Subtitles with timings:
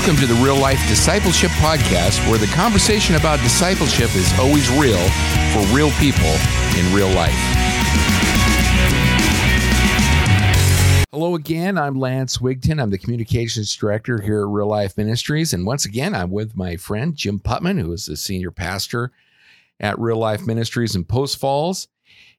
[0.00, 4.96] Welcome to the Real Life Discipleship Podcast, where the conversation about discipleship is always real
[5.52, 6.24] for real people
[6.78, 7.34] in real life.
[11.12, 11.76] Hello again.
[11.76, 12.80] I'm Lance Wigton.
[12.80, 15.52] I'm the Communications Director here at Real Life Ministries.
[15.52, 19.12] And once again, I'm with my friend Jim Putman, who is the Senior Pastor
[19.80, 21.88] at Real Life Ministries in Post Falls.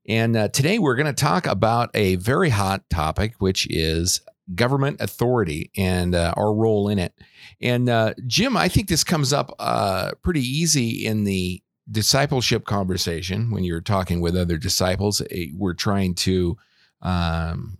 [0.08, 4.20] And uh, today we're going to talk about a very hot topic, which is
[4.56, 7.14] government authority and uh, our role in it.
[7.62, 13.52] And uh, Jim, I think this comes up uh, pretty easy in the discipleship conversation
[13.52, 15.22] when you're talking with other disciples.
[15.56, 16.58] We're trying to
[17.02, 17.78] um,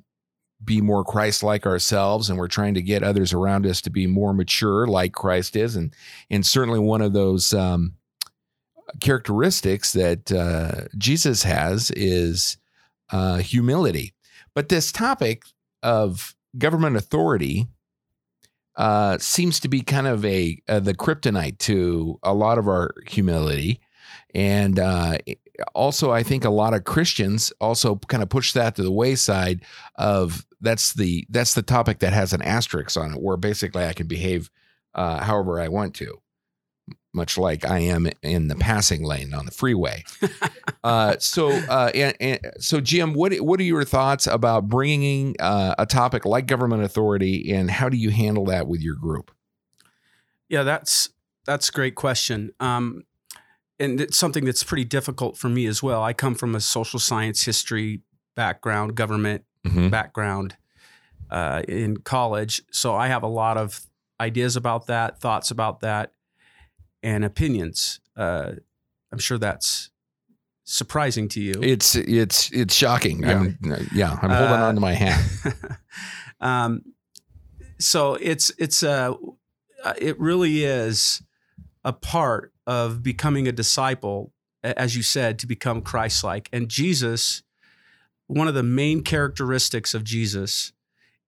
[0.64, 4.08] be more Christ like ourselves, and we're trying to get others around us to be
[4.08, 5.76] more mature like Christ is.
[5.76, 5.94] And,
[6.30, 7.96] and certainly one of those um,
[9.00, 12.58] characteristics that uh, Jesus has is
[13.12, 14.14] uh, humility.
[14.54, 15.44] But this topic
[15.82, 17.68] of government authority
[18.76, 22.94] uh, seems to be kind of a uh, the kryptonite to a lot of our
[23.08, 23.82] humility,
[24.34, 25.18] and uh,
[25.76, 29.62] also I think a lot of Christians also kind of push that to the wayside.
[29.96, 33.94] Of that's the that's the topic that has an asterisk on it, where basically I
[33.94, 34.50] can behave
[34.96, 36.22] uh, however I want to
[37.14, 40.04] much like I am in the passing lane on the freeway.
[40.84, 45.76] uh, so, uh, and, and, so Jim, what what are your thoughts about bringing uh,
[45.78, 49.32] a topic like government authority, and how do you handle that with your group?
[50.50, 51.10] Yeah, that's
[51.46, 53.04] that's a great question, um,
[53.80, 56.04] and it's something that's pretty difficult for me as well.
[56.04, 58.02] I come from a social science history
[58.36, 59.90] background, government mm-hmm.
[59.90, 60.56] background
[61.30, 63.82] uh, in college, so I have a lot of
[64.20, 66.14] ideas about that, thoughts about that
[67.04, 68.00] and opinions.
[68.16, 68.54] Uh,
[69.12, 69.90] I'm sure that's
[70.64, 71.56] surprising to you.
[71.62, 73.24] It's it's it's shocking.
[73.24, 73.58] Yeah, I'm,
[73.94, 75.24] yeah, I'm holding uh, on to my hand.
[76.42, 76.82] um,
[77.80, 79.16] so it's it's a
[79.84, 81.22] uh, it really is
[81.84, 84.32] a part of becoming a disciple,
[84.64, 86.48] as you said, to become Christ-like.
[86.54, 87.42] And Jesus,
[88.28, 90.72] one of the main characteristics of Jesus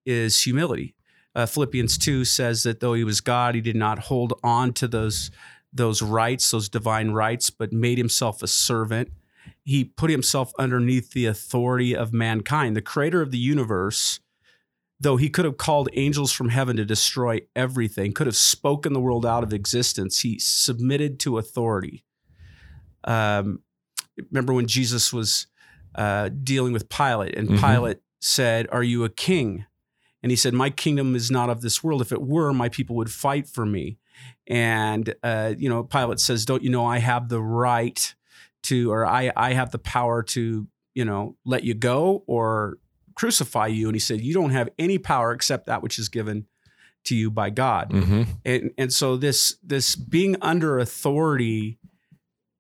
[0.05, 0.95] is humility.
[1.35, 4.87] Uh, Philippians 2 says that though he was God, he did not hold on to
[4.87, 5.31] those
[5.73, 9.11] those rights, those divine rights, but made himself a servant.
[9.63, 12.75] He put himself underneath the authority of mankind.
[12.75, 14.19] The creator of the universe,
[14.99, 18.99] though he could have called angels from heaven to destroy everything, could have spoken the
[18.99, 22.03] world out of existence, he submitted to authority.
[23.05, 23.61] Um,
[24.31, 25.47] remember when Jesus was
[25.95, 27.65] uh, dealing with Pilate, and mm-hmm.
[27.65, 29.65] Pilate said, Are you a king?
[30.21, 32.01] And he said, My kingdom is not of this world.
[32.01, 33.97] If it were, my people would fight for me.
[34.47, 38.13] And, uh, you know, Pilate says, Don't you know I have the right
[38.63, 42.77] to, or I, I have the power to, you know, let you go or
[43.15, 43.87] crucify you?
[43.87, 46.45] And he said, You don't have any power except that which is given
[47.05, 47.91] to you by God.
[47.91, 48.23] Mm-hmm.
[48.45, 51.77] And, and so this, this being under authority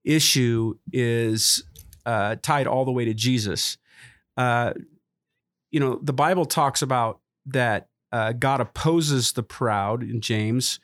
[0.03, 1.63] issue is
[2.05, 3.77] uh, tied all the way to Jesus.
[4.35, 4.73] Uh,
[5.71, 10.79] you know, the Bible talks about that uh, God opposes the proud in James,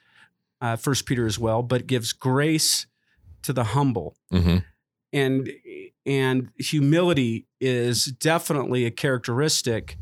[0.62, 2.88] uh, First Peter as well, but gives grace
[3.44, 4.16] to the humble.
[4.34, 4.58] Mm-hmm.
[5.12, 5.50] And
[6.06, 9.98] and humility is definitely a characteristic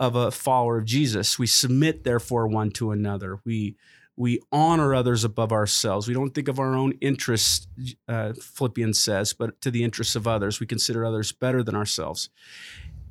[0.00, 1.38] of a follower of Jesus.
[1.38, 3.40] We submit, therefore, one to another.
[3.44, 3.76] We
[4.16, 6.06] we honor others above ourselves.
[6.06, 7.66] We don't think of our own interests,
[8.08, 10.60] uh, Philippians says, but to the interests of others.
[10.60, 12.30] We consider others better than ourselves.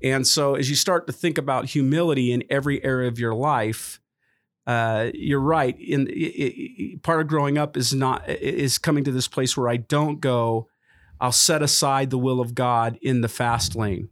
[0.01, 3.99] And so, as you start to think about humility in every area of your life,
[4.65, 5.77] uh, you're right.
[5.79, 9.69] In it, it, part of growing up is not is coming to this place where
[9.69, 10.69] I don't go.
[11.19, 14.09] I'll set aside the will of God in the fast lane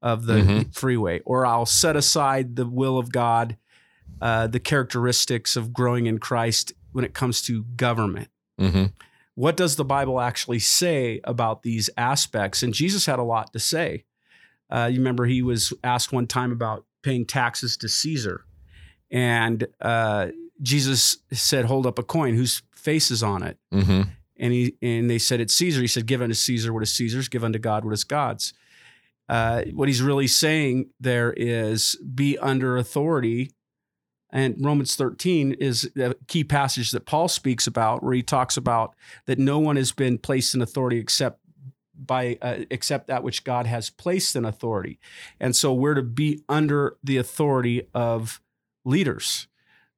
[0.00, 0.70] of the mm-hmm.
[0.70, 3.56] freeway, or I'll set aside the will of God,
[4.20, 8.28] uh, the characteristics of growing in Christ when it comes to government.
[8.60, 8.86] Mm-hmm.
[9.34, 12.62] What does the Bible actually say about these aspects?
[12.62, 14.04] And Jesus had a lot to say.
[14.70, 18.44] Uh, you remember he was asked one time about paying taxes to Caesar
[19.14, 20.26] and uh,
[20.60, 22.34] Jesus said, "Hold up a coin.
[22.34, 24.02] Whose face is on it?" Mm-hmm.
[24.36, 27.28] And he and they said, "It's Caesar." He said, "Give unto Caesar what is Caesar's.
[27.28, 28.52] Give unto God what is God's."
[29.26, 33.52] Uh, what he's really saying there is be under authority.
[34.30, 38.94] And Romans 13 is a key passage that Paul speaks about, where he talks about
[39.26, 41.38] that no one has been placed in authority except
[41.96, 44.98] by uh, except that which God has placed in authority.
[45.38, 48.40] And so we're to be under the authority of
[48.84, 49.48] leaders,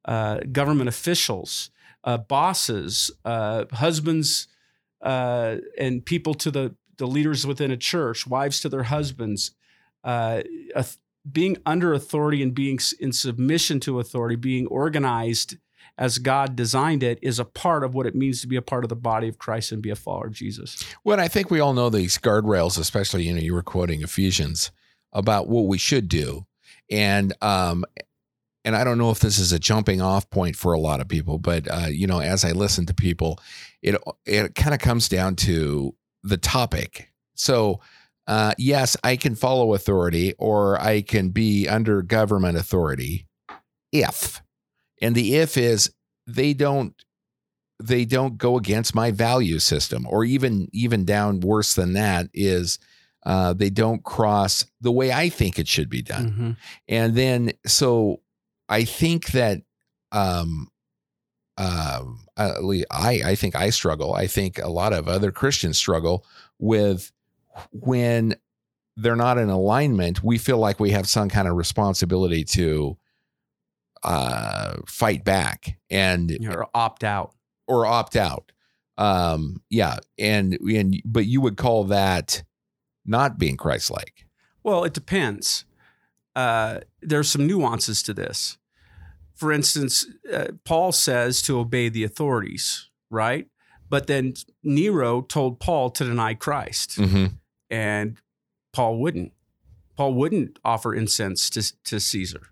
[0.05, 1.69] uh, government officials,
[2.03, 4.47] uh, bosses, uh, husbands,
[5.01, 9.51] uh, and people to the, the leaders within a church, wives to their husbands,
[10.03, 10.41] uh,
[11.29, 15.57] being under authority and being in submission to authority, being organized
[15.97, 18.83] as God designed it is a part of what it means to be a part
[18.85, 20.83] of the body of Christ and be a follower of Jesus.
[21.03, 24.71] Well, I think we all know these guardrails, especially, you know, you were quoting Ephesians
[25.11, 26.45] about what we should do.
[26.89, 27.83] And, um,
[28.67, 31.07] and I don't know if this is a jumping off point for a lot of
[31.07, 33.39] people, but, uh, you know, as I listen to people,
[33.81, 37.09] it, it kind of comes down to the topic.
[37.33, 37.79] So,
[38.27, 43.25] uh, yes, I can follow authority or I can be under government authority
[43.93, 44.43] if,
[45.01, 45.89] and the if is
[46.27, 46.93] they don't
[47.81, 52.79] they don't go against my value system or even even down worse than that is
[53.25, 56.31] uh, they don't cross the way I think it should be done.
[56.31, 56.51] Mm-hmm.
[56.89, 58.19] And then so
[58.69, 59.61] I think that
[60.11, 60.69] um
[61.57, 62.03] uh,
[62.37, 64.13] I I think I struggle.
[64.13, 66.23] I think a lot of other Christians struggle
[66.59, 67.11] with
[67.71, 68.35] when
[68.95, 70.23] they're not in alignment.
[70.23, 72.97] We feel like we have some kind of responsibility to
[74.03, 77.33] uh, fight back and or opt out.
[77.67, 78.51] or opt out.
[78.97, 82.43] Um, yeah, and and but you would call that
[83.05, 84.25] not being Christ-like.
[84.63, 85.65] Well, it depends.
[86.37, 88.57] Uh, there's some nuances to this.
[89.33, 93.47] For instance, uh, Paul says to obey the authorities, right?
[93.89, 97.25] But then Nero told Paul to deny Christ, Mm-hmm.
[97.71, 98.17] and
[98.73, 99.31] Paul wouldn't.
[99.95, 102.43] Paul wouldn't offer incense to, to Caesar.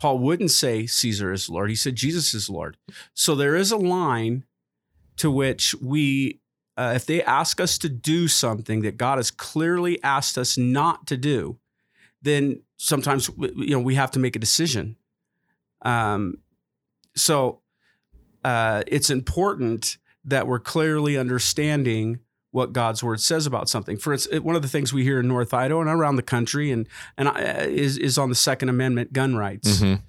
[0.00, 1.70] Paul wouldn't say Caesar is Lord.
[1.70, 2.76] He said Jesus is Lord.
[3.14, 4.42] So there is a line
[5.18, 6.40] to which we,
[6.76, 11.06] uh, if they ask us to do something that God has clearly asked us not
[11.06, 11.58] to do,
[12.22, 14.96] then sometimes you know we have to make a decision.
[15.82, 16.38] Um,
[17.14, 17.60] so
[18.44, 22.20] uh, it's important that we're clearly understanding
[22.52, 23.96] what God's word says about something.
[23.96, 26.70] For instance, one of the things we hear in North Idaho and around the country,
[26.70, 29.78] and and I, is is on the Second Amendment, gun rights.
[29.78, 30.02] Mm-hmm.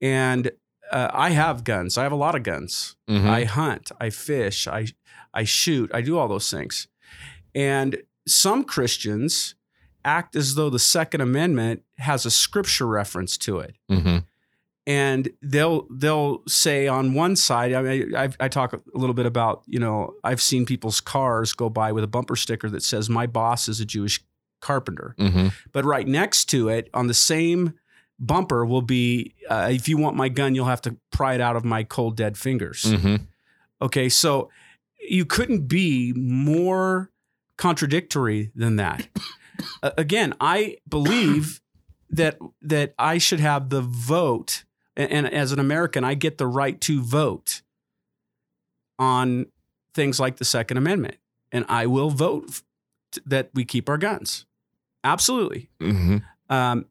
[0.00, 0.50] And
[0.90, 1.96] uh, I have guns.
[1.96, 2.96] I have a lot of guns.
[3.08, 3.28] Mm-hmm.
[3.28, 3.92] I hunt.
[4.00, 4.66] I fish.
[4.66, 4.88] I
[5.32, 5.90] I shoot.
[5.94, 6.88] I do all those things.
[7.54, 9.54] And some Christians
[10.04, 14.18] act as though the Second Amendment has a scripture reference to it mm-hmm.
[14.86, 19.26] and they'll they'll say on one side I mean I, I talk a little bit
[19.26, 23.08] about you know I've seen people's cars go by with a bumper sticker that says
[23.08, 24.22] my boss is a Jewish
[24.60, 25.48] carpenter Mm-hmm.
[25.72, 27.74] but right next to it on the same
[28.18, 31.56] bumper will be uh, if you want my gun you'll have to pry it out
[31.56, 33.16] of my cold dead fingers Mm-hmm.
[33.82, 34.48] okay so
[35.06, 37.10] you couldn't be more
[37.58, 39.06] contradictory than that
[39.82, 41.60] uh, again I believe
[42.10, 44.64] that that I should have the vote
[44.96, 47.62] and, and as an American I get the right to vote
[48.98, 49.46] on
[49.94, 51.16] things like the second amendment
[51.52, 52.62] and I will vote
[53.26, 54.46] that we keep our guns
[55.02, 56.18] absolutely Mm-hmm.
[56.54, 56.86] um,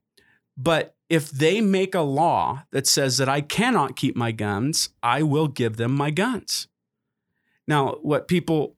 [0.58, 5.22] but if they make a law that says that I cannot keep my guns, I
[5.22, 6.68] will give them my guns.
[7.68, 8.76] Now, what people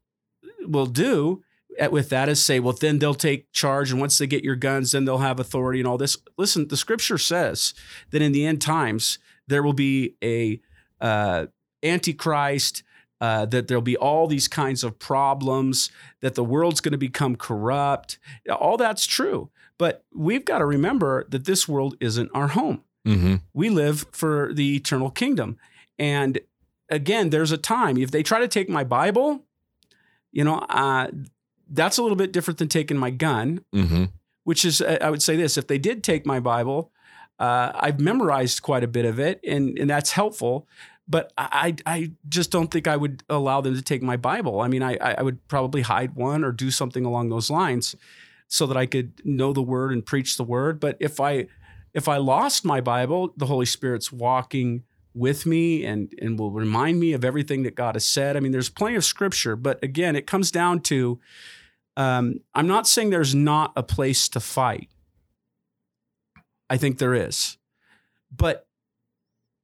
[0.66, 1.44] will do
[1.92, 3.92] with that is say, well, then they'll take charge.
[3.92, 6.18] And once they get your guns, then they'll have authority and all this.
[6.38, 7.74] Listen, the scripture says
[8.12, 10.60] that in the end times, there will be a
[11.01, 11.48] uh,
[11.83, 12.83] antichrist,
[13.22, 15.89] uh, that there'll be all these kinds of problems,
[16.22, 18.19] that the world's going to become corrupt.
[18.50, 19.50] All that's true.
[19.77, 22.83] But we've got to remember that this world isn't our home.
[23.06, 23.36] Mm-hmm.
[23.54, 25.57] We live for the eternal kingdom.
[26.00, 26.39] And
[26.89, 29.44] again, there's a time if they try to take my Bible,
[30.32, 31.10] you know, uh,
[31.69, 34.05] that's a little bit different than taking my gun, Mm-hmm.
[34.43, 36.91] which is, uh, I would say this if they did take my Bible,
[37.39, 40.67] uh, I've memorized quite a bit of it, and, and that's helpful.
[41.07, 44.62] But I, I just don't think I would allow them to take my Bible.
[44.62, 47.95] I mean, I, I would probably hide one or do something along those lines
[48.48, 50.79] so that I could know the word and preach the word.
[50.79, 51.45] But if I
[51.93, 54.84] if I lost my Bible, the Holy Spirit's walking
[55.15, 58.36] with me and and will remind me of everything that God has said.
[58.36, 61.19] I mean, there's plenty of scripture, but again, it comes down to
[61.98, 64.89] um, I'm not saying there's not a place to fight.
[66.69, 67.57] I think there is.
[68.36, 68.67] But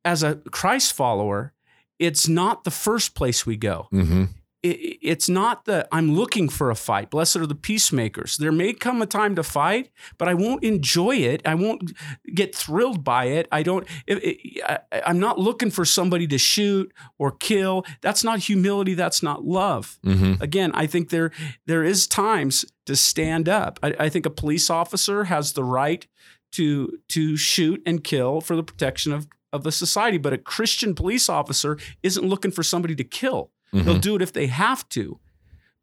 [0.05, 1.53] as a Christ follower,
[1.99, 4.25] it's not the first place we go Mm-hmm.
[4.63, 7.09] It- it's not that I'm looking for a fight.
[7.09, 8.37] Blessed are the peacemakers.
[8.37, 9.89] There may come a time to fight,
[10.19, 11.41] but I won't enjoy it.
[11.45, 11.93] I won't
[12.35, 13.47] get thrilled by it.
[13.51, 13.87] I don't.
[14.05, 17.85] It, it, I, I'm not looking for somebody to shoot or kill.
[18.01, 18.93] That's not humility.
[18.93, 19.97] That's not love.
[20.05, 20.41] Mm-hmm.
[20.43, 21.31] Again, I think there
[21.65, 23.79] there is times to stand up.
[23.81, 26.05] I, I think a police officer has the right
[26.51, 30.93] to to shoot and kill for the protection of of the society, but a Christian
[30.95, 33.51] police officer isn't looking for somebody to kill.
[33.73, 35.19] They'll do it if they have to.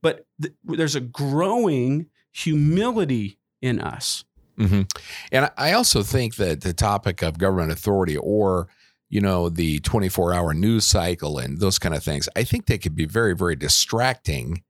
[0.02, 4.25] But th- there's a growing humility in us.
[4.59, 4.83] Mm-hmm.
[5.33, 8.68] And I also think that the topic of government authority or
[9.11, 12.78] you know, the 24 hour news cycle and those kind of things, I think they
[12.78, 14.62] could be very, very distracting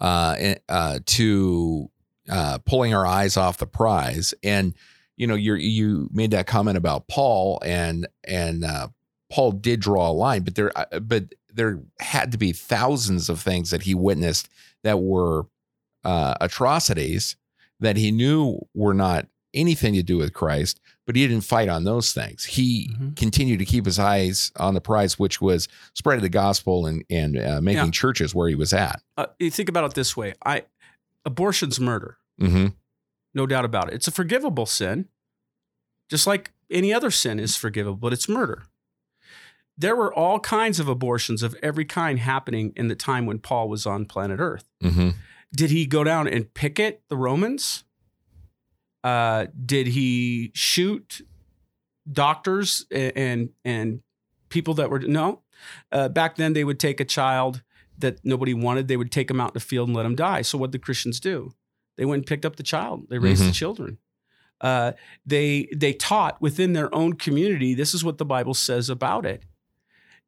[0.00, 1.90] uh, eh, uh, to
[2.28, 4.34] uh, pulling our eyes off the prize.
[4.42, 4.74] And,
[5.16, 8.88] you know, you you made that comment about Paul and, and, uh,
[9.30, 13.40] Paul did draw a line, but there, uh, but there had to be thousands of
[13.40, 14.48] things that he witnessed
[14.84, 15.46] that were
[16.04, 17.36] uh, atrocities
[17.80, 21.84] that he knew were not anything to do with Christ, but he didn't fight on
[21.84, 22.44] those things.
[22.44, 23.16] He Mhm.
[23.16, 27.36] continued to keep his eyes on the prize, which was spreading the gospel and and
[27.38, 27.90] uh, making Yeah.
[27.90, 29.02] churches where he was at.
[29.16, 30.64] Uh, you think about it this way: I
[31.24, 32.68] abortion's murder, Mm-hmm.
[33.34, 33.94] no doubt about it.
[33.94, 35.08] It's a forgivable sin,
[36.10, 38.64] just like any other sin is forgivable, but it's murder.
[39.80, 43.68] There were all kinds of abortions of every kind happening in the time when Paul
[43.68, 44.64] was on planet Earth.
[44.82, 45.10] Mm-hmm.
[45.54, 47.84] Did he go down and picket the Romans?
[49.04, 51.22] Uh, did he shoot
[52.10, 54.00] doctors and and,
[54.48, 55.42] people that were no?
[55.92, 57.62] Uh, back then, they would take a child
[57.98, 58.88] that nobody wanted.
[58.88, 60.42] They would take him out in the field and let him die.
[60.42, 61.52] So what did the Christians do?
[61.96, 63.06] They went and picked up the child.
[63.10, 63.54] They raised the Mhm.
[63.54, 63.98] children.
[64.60, 64.92] Uh,
[65.26, 67.74] they they taught within their own community.
[67.74, 69.42] This is what the Bible says about it.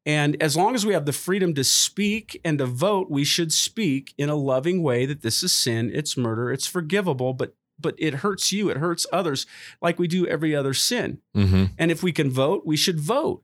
[0.07, 3.53] And as long as we have the freedom to speak and to vote, we should
[3.53, 7.95] speak in a loving way that this is sin, it's murder, it's forgivable, but but
[7.97, 9.47] it hurts you, it hurts others,
[9.81, 11.21] like we do every other sin.
[11.35, 11.65] Mm-hmm.
[11.79, 13.43] And if we can vote, we should vote.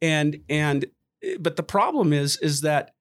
[0.00, 0.86] And and
[1.40, 2.94] but the problem is is that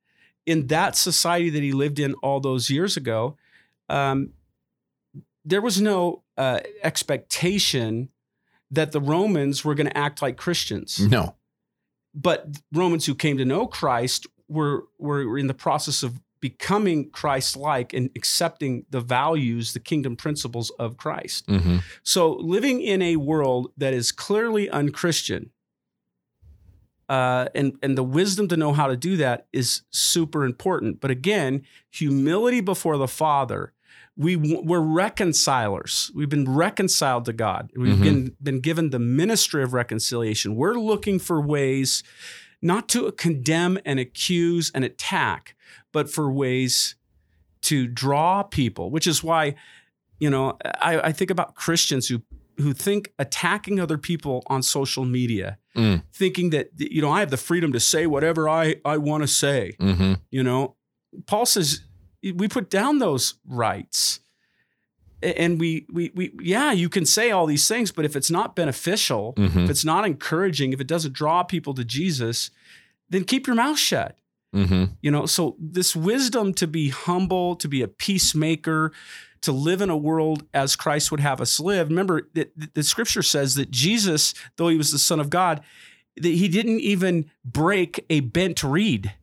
[0.46, 3.38] in that society that he lived in all those years ago,
[3.90, 4.32] um,
[5.44, 8.10] there was no uh, expectation
[8.72, 11.36] that the Romans were going to act like Christians No.
[12.16, 17.94] But Romans who came to know Christ were were in the process of becoming Christ-like
[17.94, 21.48] and accepting the values, the kingdom principles of Christ.
[21.48, 21.78] Mm-hmm.
[22.04, 25.52] So living in a world that is clearly unchristian,
[27.10, 31.02] uh, and and the wisdom to know how to do that is super important.
[31.02, 33.74] But again, humility before the Father.
[34.18, 36.12] We we're reconcilers.
[36.16, 37.72] We've been reconciled to God.
[37.76, 38.04] We've Mhm.
[38.04, 40.56] been been given the ministry of reconciliation.
[40.56, 42.02] We're looking for ways
[42.62, 45.56] not to condemn and accuse and attack,
[45.92, 46.96] but for ways
[47.64, 48.90] to draw people.
[48.90, 49.56] Which is why,
[50.20, 52.22] you know, I, I think about Christians who
[52.58, 56.04] who think attacking other people on social media, Mm.
[56.14, 59.28] thinking that you know I have the freedom to say whatever I I want to
[59.28, 59.74] say.
[59.78, 60.14] Mm-hmm.
[60.32, 60.76] You know,
[61.26, 61.82] Paul says
[62.32, 64.20] we put down those rights.
[65.22, 68.56] And we, we, we, yeah, you can say all these things, but if it's not
[68.56, 69.64] beneficial, Mm-hmm.
[69.64, 72.52] if it's not encouraging, if it doesn't draw people to Jesus,
[73.10, 74.18] then keep your mouth shut.
[74.54, 74.86] Mm-hmm.
[75.02, 78.92] You know, so this wisdom to be humble, to be a peacemaker,
[79.42, 81.90] to live in a world as Christ would have us live.
[81.90, 85.62] Remember that the scripture says that Jesus, though he was the Son of God,
[86.18, 89.14] that he didn't even break a bent reed.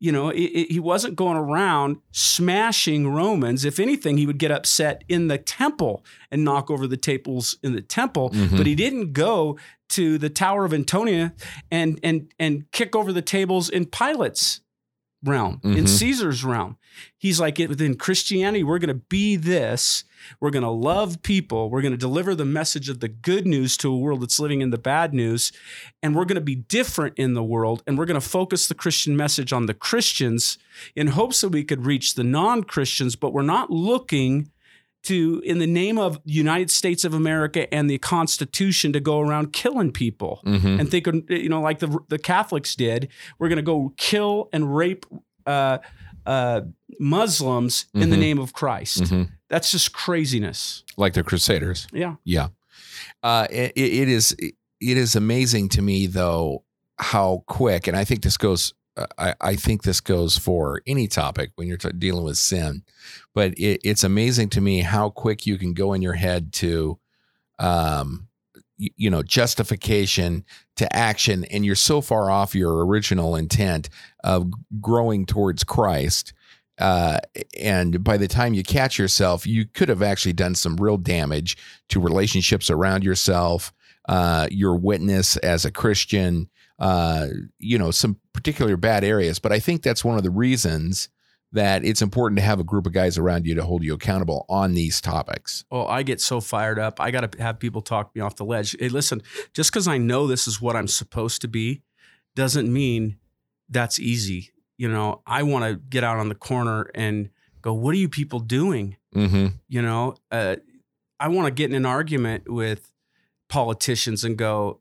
[0.00, 3.64] You know, it, it- he wasn't going around smashing Romans.
[3.64, 7.72] If anything, he would get upset in the temple and knock over the tables in
[7.74, 8.30] the temple.
[8.30, 8.56] Mhm.
[8.56, 9.58] But he didn't go
[9.90, 11.32] to the Tower of Antonia
[11.70, 14.60] and and and kick over the tables in Pilate's
[15.24, 15.88] realm, in Mhm.
[15.88, 16.76] Caesar's realm.
[17.16, 20.04] He's like, within Christianity, we're going to be this.
[20.40, 21.70] We're going to love people.
[21.70, 24.60] We're going to deliver the message of the good news to a world that's living
[24.60, 25.52] in the bad news.
[26.02, 27.82] And we're going to be different in the world.
[27.86, 30.58] And we're going to focus the Christian message on the Christians
[30.94, 34.50] in hopes that we could reach the non Christians, but we're not looking
[35.04, 39.52] to, in the name of United States of America and the Constitution, to go around
[39.52, 40.80] killing people Mm-hmm.
[40.80, 43.08] and think, you know, like the the Catholics did.
[43.38, 45.06] We're going to go kill and rape
[45.46, 45.78] uh,
[46.26, 46.62] uh,
[47.00, 48.20] Muslims in the Mhm.
[48.20, 49.02] name of Christ.
[49.04, 49.22] Mm-hmm.
[49.48, 50.84] That's just craziness.
[50.96, 51.86] Like the Crusaders.
[51.92, 52.16] Yeah.
[52.24, 52.48] Yeah.
[53.22, 54.36] Uh, it, it is
[54.80, 56.64] it is amazing to me though
[56.98, 58.74] how quick, and I think this goes.
[59.18, 62.82] I, I think this goes for any topic when you're t- dealing with sin,
[63.34, 66.98] but it, it's amazing to me how quick you can go in your head to,
[67.58, 68.28] um,
[68.78, 70.44] y- you know, justification
[70.76, 73.88] to action, and you're so far off your original intent
[74.24, 74.50] of
[74.80, 76.32] growing towards Christ
[76.78, 77.18] uh,
[77.58, 81.56] and by the time you catch yourself, you could have actually done some real damage
[81.88, 83.72] to relationships around yourself,
[84.08, 89.38] uh, your witness as a Christian, uh, you know, some particular bad areas.
[89.38, 91.08] But I think that's one of the reasons
[91.52, 94.44] that it's important to have a group of guys around you to hold you accountable
[94.48, 95.64] on these topics.
[95.70, 97.00] Oh, I get so fired up.
[97.00, 98.76] I got to have people talk me off the ledge.
[98.78, 99.22] Hey, listen,
[99.54, 101.82] just because I know this is what I'm supposed to be
[102.36, 103.16] doesn't mean
[103.68, 104.50] that's easy.
[104.76, 107.30] You know, I want to get out on the corner and
[107.62, 108.96] go, what are you people doing?
[109.14, 109.46] Mm-hmm.
[109.68, 110.56] You know, uh,
[111.18, 112.92] I want to get in an argument with
[113.48, 114.80] politicians and go,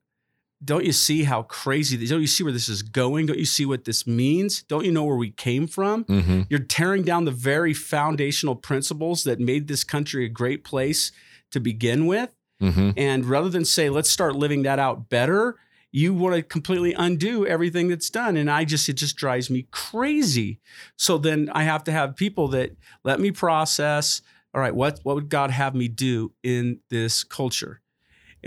[0.64, 1.98] don't you see how crazy?
[1.98, 3.28] this, Don't you see where this is going?
[3.28, 4.64] Don't you see what this means?
[4.64, 6.04] Don't you know where we came from?
[6.06, 6.42] Mm-hmm.
[6.50, 11.12] You're tearing down the very foundational principles that made this country a great place
[11.52, 12.32] to begin with.
[12.62, 12.92] Mm-hmm.
[12.98, 15.58] And rather than say, let's start living that out better,
[15.92, 18.36] you want to completely undo everything that's done.
[18.36, 20.60] And I just, it just drives me crazy.
[20.98, 24.22] So then I have to have people that let me process,
[24.56, 27.82] all right, what, what would God have me do in this culture?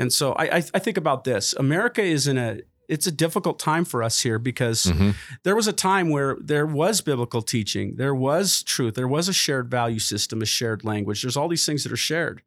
[0.00, 1.54] And so I, I, I think about this.
[1.59, 5.11] America is in a, it's a difficult time for us here because Mm-hmm.
[5.45, 9.33] there was a time where there was biblical teaching, there was truth, there was a
[9.33, 11.23] shared value system, a shared language.
[11.23, 12.42] There's all these things that are shared.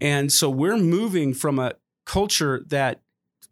[0.00, 1.72] And so we're moving from a
[2.04, 3.00] culture that,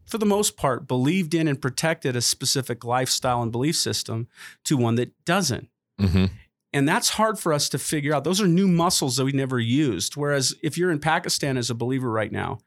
[0.04, 4.28] for the most part, believed in and protected a specific lifestyle and belief system
[4.64, 5.68] to one that doesn't.
[6.00, 6.26] Mm-hmm.
[6.72, 8.22] And that's hard for us to figure out.
[8.22, 10.16] Those are new muscles that we never used.
[10.16, 12.58] Whereas if you're in Pakistan as a believer right now,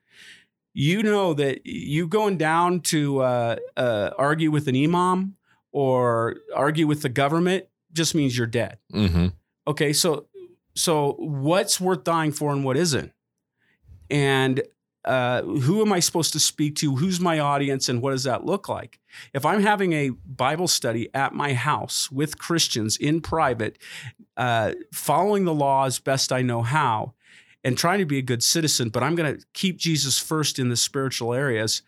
[0.79, 5.35] you know that you going down to uh, uh, argue with an imam
[5.73, 8.77] or argue with the government just means you're dead.
[8.93, 9.27] Mm-hmm.
[9.67, 10.27] Okay, so
[10.75, 13.11] so what's worth dying for and what isn't?
[14.09, 14.61] And
[15.03, 16.95] uh, who am I supposed to speak to?
[16.95, 19.01] Who's my audience, and what does that look like?
[19.33, 23.77] If I'm having a Bible study at my house with Christians in private,
[24.37, 27.15] uh, following the law as best I know how,
[27.63, 30.69] and trying to be a good citizen, but I'm going to keep Jesus first in
[30.69, 31.81] the spiritual areas.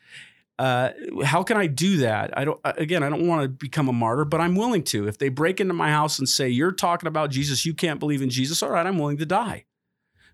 [0.60, 0.92] Uh,
[1.24, 2.38] how can I do that?
[2.38, 2.60] I don't.
[2.64, 5.08] Again, I don't want to become a martyr, but I'm willing to.
[5.08, 8.22] If they break into my house and say you're talking about Jesus, you can't believe
[8.22, 8.62] in Jesus.
[8.62, 9.66] All right, I'm willing to die.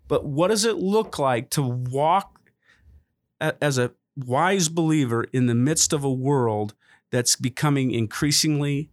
[0.06, 2.40] But what does it look like to walk
[3.40, 6.74] as a wise believer in the midst of a world
[7.10, 8.90] that's becoming increasingly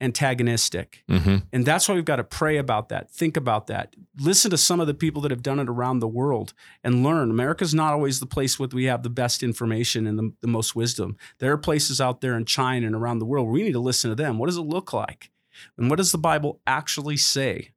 [0.00, 1.02] antagonistic?
[1.10, 1.36] Mm-hmm.
[1.52, 4.80] And that's why we've got to pray about that, think about that, listen to some
[4.80, 6.52] of the people that have done it around the world
[6.84, 7.30] and learn.
[7.30, 10.76] America's not always the place where we have the best information and the, the most
[10.76, 11.16] wisdom.
[11.38, 13.80] There are places out there in China and around the world where we need to
[13.80, 14.38] listen to them.
[14.38, 15.30] What does it look like?
[15.78, 17.70] And what does the Bible actually say?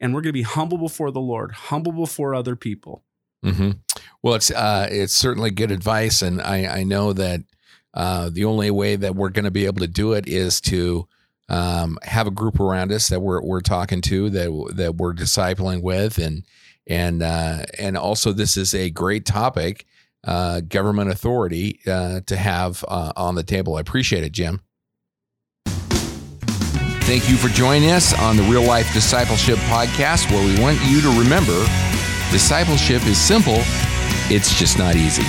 [0.00, 3.04] And we're going to be humble before the Lord, humble before other people.
[3.44, 3.72] Mm-hmm.
[4.22, 7.42] Well, it's uh, it's certainly good advice, and I I know that
[7.92, 11.06] uh, the only way that we're going to be able to do it is to
[11.48, 15.82] um, have a group around us that we're we're talking to that that we're discipling
[15.82, 16.44] with, and
[16.86, 19.86] and uh, and also this is a great topic,
[20.24, 23.76] uh, government authority uh, to have uh, on the table.
[23.76, 24.60] I appreciate it, Jim.
[27.04, 31.02] Thank you for joining us on the Real Life Discipleship Podcast, where we want you
[31.02, 31.66] to remember
[32.30, 33.58] discipleship is simple,
[34.30, 35.22] it's just not easy.